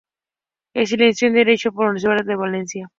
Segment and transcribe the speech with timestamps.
[0.73, 2.89] Se licenció en Derecho por la Universidad de Valencia.